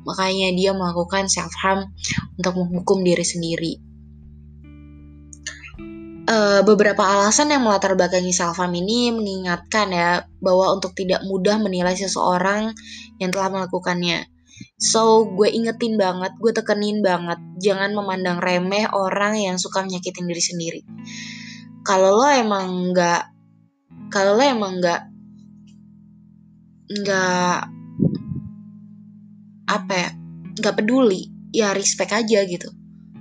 makanya 0.04 0.54
dia 0.56 0.72
melakukan 0.72 1.28
self 1.28 1.52
harm 1.60 1.92
untuk 2.40 2.54
menghukum 2.60 3.02
diri 3.04 3.26
sendiri. 3.26 3.74
Uh, 6.24 6.64
beberapa 6.64 7.04
alasan 7.04 7.52
yang 7.52 7.68
melatar 7.68 8.00
belakangi 8.00 8.32
self 8.32 8.56
harm 8.56 8.72
ini 8.72 9.12
mengingatkan 9.12 9.92
ya 9.92 10.24
bahwa 10.40 10.72
untuk 10.72 10.96
tidak 10.96 11.20
mudah 11.28 11.60
menilai 11.60 12.00
seseorang 12.00 12.72
yang 13.20 13.28
telah 13.28 13.52
melakukannya 13.52 14.24
So, 14.78 15.26
gue 15.34 15.50
ingetin 15.50 15.96
banget, 15.96 16.36
gue 16.38 16.52
tekenin 16.54 17.00
banget, 17.00 17.40
jangan 17.64 17.96
memandang 17.96 18.38
remeh 18.44 18.86
orang 18.92 19.40
yang 19.40 19.56
suka 19.58 19.82
menyakitin 19.82 20.28
diri 20.28 20.44
sendiri. 20.44 20.82
Kalau 21.88 22.20
lo 22.20 22.28
emang 22.28 22.92
nggak, 22.92 23.24
kalau 24.12 24.36
lo 24.36 24.44
emang 24.44 24.84
nggak, 24.84 25.02
nggak 27.00 27.58
apa 29.74 29.94
ya, 29.94 30.10
nggak 30.62 30.76
peduli, 30.78 31.30
ya 31.50 31.74
respect 31.74 32.14
aja 32.14 32.46
gitu. 32.46 32.70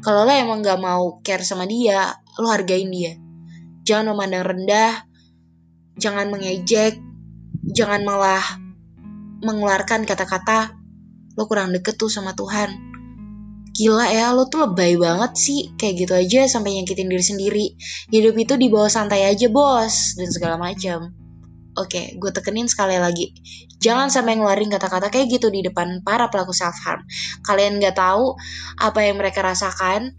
Kalau 0.03 0.27
lo 0.27 0.33
emang 0.35 0.61
nggak 0.61 0.81
mau 0.83 1.23
care 1.23 1.47
sama 1.47 1.65
dia, 1.65 2.11
lo 2.43 2.51
hargain 2.51 2.91
dia. 2.91 3.15
Jangan 3.87 4.13
memandang 4.13 4.45
rendah, 4.51 4.95
jangan 5.97 6.29
mengejek, 6.29 6.99
jangan 7.71 8.03
malah 8.03 8.43
mengeluarkan 9.43 10.07
kata-kata 10.07 10.75
lo 11.39 11.49
kurang 11.49 11.73
deket 11.73 11.97
tuh 11.97 12.13
sama 12.13 12.37
Tuhan. 12.37 12.93
Gila 13.73 14.05
ya 14.13 14.37
lo 14.37 14.53
tuh 14.53 14.69
lebay 14.69 15.01
banget 15.01 15.33
sih. 15.33 15.61
Kayak 15.81 15.95
gitu 16.05 16.13
aja 16.13 16.41
sampai 16.45 16.77
nyakitin 16.77 17.09
diri 17.09 17.25
sendiri. 17.25 17.67
Hidup 18.13 18.37
itu 18.37 18.55
dibawa 18.61 18.93
santai 18.93 19.25
aja 19.25 19.49
bos 19.49 20.13
dan 20.21 20.29
segala 20.29 20.61
macam 20.61 21.22
Oke, 21.73 22.21
gue 22.21 22.31
tekenin 22.37 22.69
sekali 22.69 23.01
lagi. 23.01 23.33
Jangan 23.81 24.13
sampai 24.13 24.37
ngeluarin 24.37 24.69
kata-kata 24.69 25.09
kayak 25.09 25.33
gitu 25.33 25.49
di 25.49 25.65
depan 25.65 26.05
para 26.05 26.29
pelaku 26.29 26.53
self 26.53 26.77
harm. 26.85 27.01
Kalian 27.49 27.81
gak 27.81 27.97
tahu 27.97 28.37
apa 28.77 29.01
yang 29.01 29.17
mereka 29.17 29.41
rasakan 29.41 30.13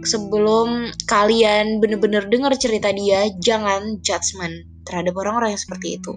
sebelum 0.00 0.88
kalian 1.04 1.76
bener-bener 1.84 2.24
denger 2.24 2.56
cerita 2.56 2.88
dia. 2.88 3.28
Jangan 3.36 4.00
judgement 4.00 4.64
terhadap 4.88 5.12
orang-orang 5.16 5.52
yang 5.52 5.62
seperti 5.62 6.00
itu. 6.00 6.12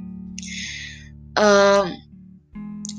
uh, 1.37 1.85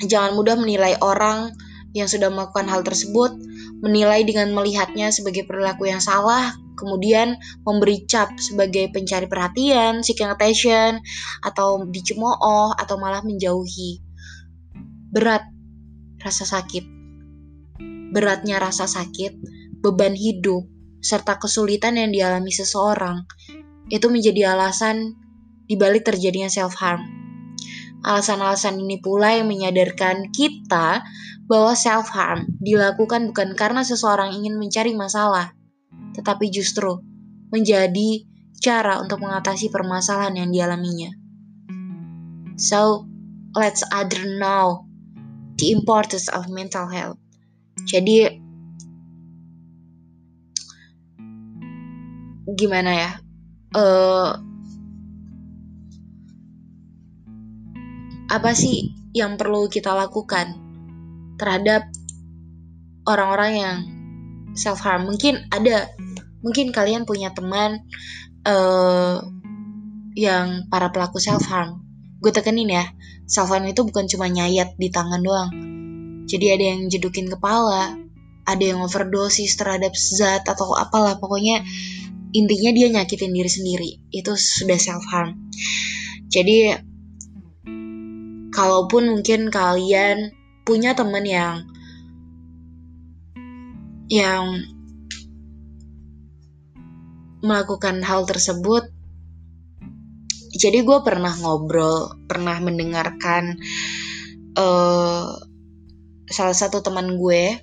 jangan 0.04 0.36
mudah 0.38 0.54
menilai 0.60 0.94
orang 1.02 1.56
yang 1.96 2.06
sudah 2.06 2.28
melakukan 2.28 2.68
hal 2.68 2.84
tersebut, 2.84 3.32
menilai 3.78 4.26
dengan 4.26 4.50
melihatnya 4.54 5.14
sebagai 5.14 5.46
perilaku 5.46 5.86
yang 5.86 6.02
salah, 6.02 6.54
kemudian 6.78 7.38
memberi 7.66 8.06
cap 8.06 8.34
sebagai 8.38 8.90
pencari 8.90 9.26
perhatian, 9.26 10.02
seeking 10.02 10.30
attention, 10.30 11.02
atau 11.42 11.86
dicemooh, 11.86 12.74
atau 12.78 12.94
malah 12.98 13.22
menjauhi. 13.22 14.02
Berat 15.14 15.46
rasa 16.22 16.46
sakit. 16.46 16.84
Beratnya 18.14 18.56
rasa 18.58 18.88
sakit, 18.88 19.36
beban 19.84 20.16
hidup, 20.16 20.64
serta 20.98 21.38
kesulitan 21.38 21.94
yang 21.94 22.10
dialami 22.10 22.50
seseorang 22.50 23.22
itu 23.88 24.06
menjadi 24.12 24.52
alasan 24.52 25.16
dibalik 25.68 26.04
terjadinya 26.04 26.48
self-harm. 26.48 27.27
Alasan-alasan 28.06 28.78
ini 28.78 29.02
pula 29.02 29.34
yang 29.34 29.50
menyadarkan 29.50 30.30
kita 30.30 31.02
bahwa 31.48 31.72
self-harm 31.74 32.46
dilakukan 32.62 33.32
bukan 33.32 33.56
karena 33.58 33.82
seseorang 33.82 34.36
ingin 34.36 34.60
mencari 34.60 34.94
masalah, 34.94 35.56
tetapi 36.14 36.52
justru 36.52 37.02
menjadi 37.50 38.22
cara 38.60 39.00
untuk 39.00 39.24
mengatasi 39.24 39.72
permasalahan 39.72 40.34
yang 40.38 40.50
dialaminya. 40.52 41.10
So, 42.58 43.06
let's 43.54 43.86
other 43.94 44.26
know 44.38 44.86
the 45.58 45.70
importance 45.74 46.26
of 46.30 46.50
mental 46.50 46.90
health. 46.90 47.18
Jadi, 47.86 48.28
gimana 52.58 52.90
ya? 52.92 53.10
Uh, 53.72 54.47
apa 58.28 58.52
sih 58.52 58.92
yang 59.16 59.40
perlu 59.40 59.72
kita 59.72 59.96
lakukan 59.96 60.52
terhadap 61.40 61.88
orang-orang 63.08 63.52
yang 63.56 63.76
self 64.52 64.84
harm. 64.84 65.08
Mungkin 65.08 65.48
ada, 65.48 65.88
mungkin 66.44 66.70
kalian 66.70 67.08
punya 67.08 67.32
teman 67.32 67.88
uh, 68.44 69.24
yang 70.12 70.68
para 70.68 70.92
pelaku 70.92 71.16
self 71.16 71.46
harm. 71.48 71.80
Gue 72.20 72.34
tekenin 72.34 72.68
ya, 72.68 72.84
self 73.24 73.48
harm 73.48 73.64
itu 73.64 73.80
bukan 73.86 74.04
cuma 74.10 74.28
nyayat 74.28 74.76
di 74.76 74.92
tangan 74.92 75.24
doang. 75.24 75.50
Jadi 76.28 76.46
ada 76.52 76.64
yang 76.76 76.92
jedukin 76.92 77.32
kepala, 77.32 77.96
ada 78.44 78.64
yang 78.64 78.84
overdosis 78.84 79.56
terhadap 79.56 79.96
zat 79.96 80.44
atau 80.44 80.76
apalah 80.76 81.16
pokoknya 81.16 81.64
intinya 82.36 82.70
dia 82.76 82.92
nyakitin 82.92 83.32
diri 83.32 83.48
sendiri. 83.48 83.90
Itu 84.12 84.36
sudah 84.36 84.76
self 84.76 85.08
harm. 85.08 85.48
Jadi 86.28 86.87
kalaupun 88.58 89.14
mungkin 89.14 89.54
kalian 89.54 90.34
punya 90.66 90.98
temen 90.98 91.22
yang 91.22 91.62
yang 94.10 94.66
melakukan 97.38 98.02
hal 98.02 98.26
tersebut 98.26 98.90
jadi 100.58 100.82
gue 100.82 100.98
pernah 101.06 101.30
ngobrol 101.38 102.18
pernah 102.26 102.58
mendengarkan 102.58 103.62
uh, 104.58 105.38
salah 106.26 106.56
satu 106.56 106.82
teman 106.82 107.14
gue. 107.14 107.62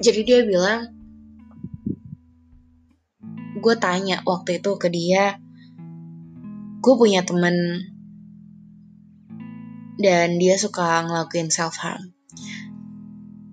Jadi 0.00 0.20
dia 0.24 0.40
bilang 0.42 0.88
gue 3.62 3.74
tanya 3.78 4.24
waktu 4.26 4.58
itu 4.58 4.74
ke 4.74 4.90
dia 4.90 5.38
gue 6.82 6.94
punya 6.98 7.22
temen 7.22 7.54
dan 10.02 10.36
dia 10.42 10.58
suka 10.58 11.06
ngelakuin 11.06 11.48
self 11.54 11.78
harm 11.78 12.12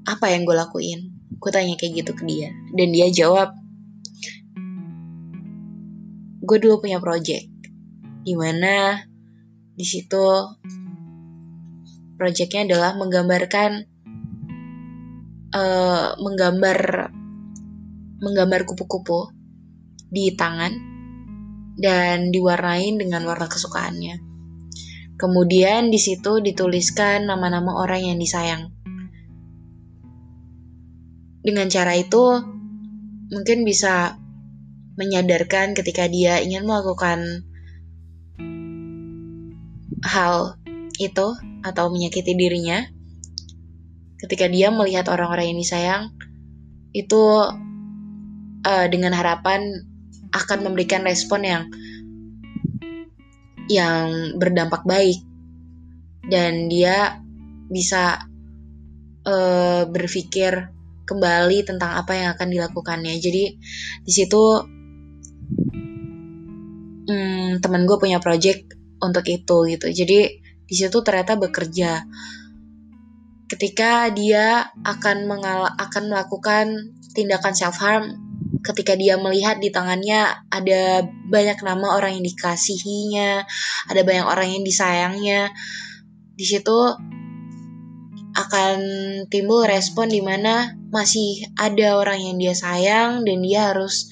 apa 0.09 0.33
yang 0.33 0.41
gue 0.41 0.57
lakuin? 0.57 0.99
Gue 1.37 1.51
tanya 1.53 1.77
kayak 1.77 2.01
gitu 2.01 2.11
ke 2.17 2.25
dia. 2.25 2.49
Dan 2.73 2.89
dia 2.89 3.13
jawab 3.13 3.53
gue 6.39 6.57
dulu 6.57 6.81
punya 6.81 6.97
project 6.97 7.45
di 8.25 8.33
mana 8.33 9.05
di 9.77 9.85
situ 9.85 10.57
projectnya 12.17 12.65
adalah 12.65 12.97
menggambarkan 12.97 13.85
uh, 15.53 16.17
menggambar 16.17 16.79
menggambar 18.17 18.65
kupu-kupu 18.65 19.29
di 20.09 20.33
tangan 20.33 20.73
dan 21.77 22.33
diwarnain 22.33 22.97
dengan 22.97 23.29
warna 23.29 23.45
kesukaannya 23.45 24.28
Kemudian 25.19 25.91
di 25.91 25.99
situ 25.99 26.39
dituliskan 26.39 27.27
nama-nama 27.27 27.75
orang 27.75 28.07
yang 28.07 28.17
disayang. 28.17 28.71
Dengan 31.43 31.67
cara 31.67 31.91
itu, 31.99 32.39
mungkin 33.27 33.67
bisa 33.67 34.15
menyadarkan 34.95 35.75
ketika 35.75 36.07
dia 36.07 36.39
ingin 36.39 36.63
melakukan 36.63 37.43
hal 40.07 40.55
itu 41.03 41.27
atau 41.67 41.85
menyakiti 41.91 42.39
dirinya. 42.39 42.87
Ketika 44.23 44.47
dia 44.47 44.71
melihat 44.71 45.11
orang-orang 45.11 45.51
yang 45.51 45.59
disayang, 45.59 46.03
itu 46.95 47.23
uh, 48.63 48.87
dengan 48.87 49.11
harapan 49.15 49.83
akan 50.31 50.63
memberikan 50.63 51.03
respon 51.03 51.43
yang 51.43 51.63
yang 53.69 54.35
berdampak 54.35 54.83
baik 54.83 55.21
dan 56.25 56.67
dia 56.67 57.21
bisa 57.69 58.17
uh, 59.25 59.85
berpikir 59.85 60.73
kembali 61.05 61.65
tentang 61.65 61.97
apa 61.97 62.13
yang 62.13 62.29
akan 62.37 62.49
dilakukannya. 62.53 63.17
Jadi 63.17 63.43
di 64.05 64.11
situ 64.11 64.43
hmm, 67.09 67.61
temen 67.61 67.85
gue 67.89 67.97
punya 67.97 68.21
project 68.21 68.77
untuk 69.01 69.25
itu 69.25 69.65
gitu. 69.69 69.87
Jadi 69.89 70.19
di 70.69 70.75
situ 70.75 71.01
ternyata 71.01 71.33
bekerja. 71.37 72.05
Ketika 73.49 74.13
dia 74.13 74.69
akan 74.85 75.25
mengal 75.25 75.73
akan 75.73 76.13
melakukan 76.13 76.93
tindakan 77.17 77.57
self 77.57 77.81
harm, 77.81 78.28
ketika 78.59 78.95
dia 78.99 79.15
melihat 79.15 79.57
di 79.63 79.71
tangannya 79.71 80.45
ada 80.51 81.07
banyak 81.07 81.59
nama 81.63 81.95
orang 81.95 82.19
yang 82.19 82.25
dikasihinya, 82.25 83.43
ada 83.87 84.01
banyak 84.03 84.25
orang 84.27 84.47
yang 84.51 84.63
disayangnya, 84.67 85.51
di 86.35 86.45
situ 86.45 86.77
akan 88.35 88.77
timbul 89.27 89.67
respon 89.67 90.07
di 90.07 90.23
mana 90.23 90.75
masih 90.93 91.43
ada 91.59 91.99
orang 91.99 92.19
yang 92.23 92.35
dia 92.39 92.55
sayang 92.55 93.27
dan 93.27 93.37
dia 93.43 93.73
harus 93.73 94.07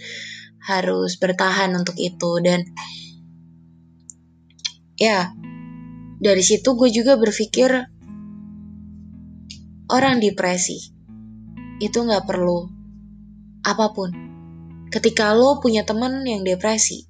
harus 0.67 1.15
bertahan 1.15 1.71
untuk 1.75 1.95
itu. 1.95 2.31
Dan 2.43 2.63
ya 4.99 5.31
dari 6.19 6.43
situ 6.43 6.75
gue 6.75 6.89
juga 6.91 7.15
berpikir 7.15 7.69
orang 9.87 10.19
depresi 10.19 10.91
itu 11.77 11.97
nggak 12.01 12.25
perlu 12.25 12.67
apa 13.63 13.93
pun 13.93 14.26
ketika 14.87 15.35
lo 15.35 15.59
punya 15.59 15.83
temen 15.83 16.23
yang 16.23 16.47
depresi, 16.47 17.07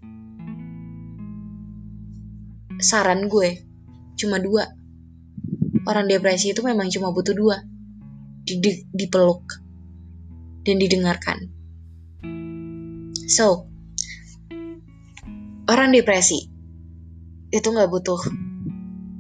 saran 2.82 3.30
gue 3.30 3.62
cuma 4.18 4.42
dua. 4.42 4.66
Orang 5.88 6.10
depresi 6.12 6.52
itu 6.52 6.62
memang 6.66 6.92
cuma 6.92 7.16
butuh 7.16 7.32
dua, 7.32 7.64
dipeluk 8.92 9.46
dan 10.68 10.76
didengarkan. 10.82 11.38
So, 13.28 13.72
orang 15.70 15.96
depresi 15.96 16.52
itu 17.54 17.68
nggak 17.72 17.88
butuh 17.88 18.20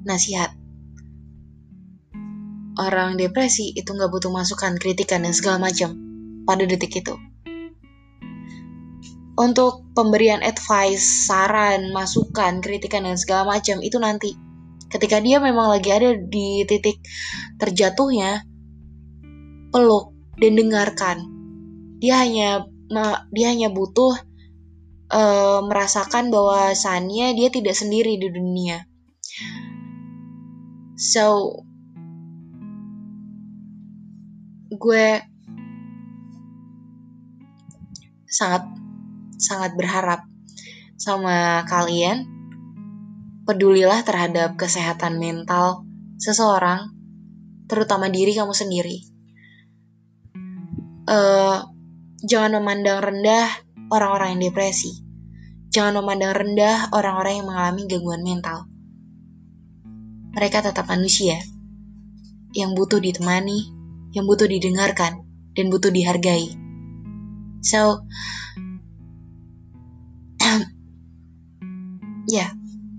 nasihat. 0.04 0.52
Orang 2.78 3.18
depresi 3.18 3.74
itu 3.74 3.90
nggak 3.90 4.12
butuh 4.12 4.30
masukan, 4.30 4.76
kritikan 4.78 5.24
dan 5.24 5.34
segala 5.34 5.72
macam 5.72 5.96
pada 6.44 6.68
detik 6.68 7.00
itu 7.00 7.16
untuk 9.38 9.86
pemberian 9.94 10.42
advice, 10.42 11.30
saran, 11.30 11.94
masukan, 11.94 12.58
kritikan 12.60 13.06
dan 13.06 13.16
segala 13.22 13.58
macam 13.58 13.78
itu 13.86 14.02
nanti 14.02 14.34
ketika 14.90 15.22
dia 15.22 15.38
memang 15.38 15.70
lagi 15.70 15.94
ada 15.94 16.18
di 16.18 16.66
titik 16.66 16.98
terjatuhnya 17.62 18.42
peluk 19.70 20.16
dan 20.42 20.54
dengarkan. 20.58 21.18
Dia 22.02 22.26
hanya 22.26 22.66
dia 23.30 23.48
hanya 23.54 23.70
butuh 23.70 24.18
uh, 25.14 25.60
merasakan 25.70 26.34
bahwasannya 26.34 27.38
dia 27.38 27.50
tidak 27.54 27.78
sendiri 27.78 28.18
di 28.18 28.34
dunia. 28.34 28.90
So 30.98 31.62
gue 34.74 35.22
sangat 38.28 38.87
sangat 39.38 39.78
berharap 39.78 40.26
sama 40.98 41.64
kalian 41.70 42.26
pedulilah 43.48 44.04
terhadap 44.04 44.60
kesehatan 44.60 45.22
mental 45.22 45.88
seseorang, 46.20 46.92
terutama 47.72 48.12
diri 48.12 48.36
kamu 48.36 48.52
sendiri. 48.52 49.08
Uh, 51.08 51.64
jangan 52.28 52.60
memandang 52.60 53.00
rendah 53.00 53.48
orang-orang 53.88 54.36
yang 54.36 54.52
depresi. 54.52 54.92
Jangan 55.72 56.04
memandang 56.04 56.36
rendah 56.36 56.92
orang-orang 56.92 57.40
yang 57.40 57.48
mengalami 57.48 57.82
gangguan 57.88 58.24
mental. 58.26 58.68
Mereka 60.36 60.68
tetap 60.68 60.92
manusia 60.92 61.40
yang 62.52 62.76
butuh 62.76 63.00
ditemani, 63.00 63.72
yang 64.12 64.28
butuh 64.28 64.50
didengarkan, 64.50 65.24
dan 65.56 65.66
butuh 65.72 65.90
dihargai. 65.90 66.52
So, 67.64 68.04
ya, 72.28 72.52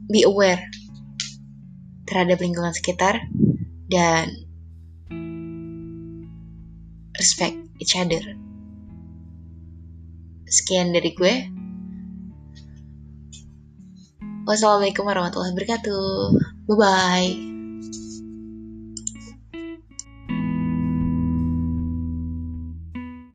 be 0.08 0.24
aware 0.24 0.64
terhadap 2.08 2.40
lingkungan 2.40 2.72
sekitar 2.72 3.20
dan 3.92 4.32
respect 7.20 7.56
each 7.78 7.92
other. 7.94 8.24
Sekian 10.48 10.96
dari 10.96 11.12
gue. 11.12 11.34
Wassalamualaikum 14.48 15.04
warahmatullahi 15.04 15.52
wabarakatuh. 15.52 16.08
Bye 16.72 16.76
bye. 16.80 17.57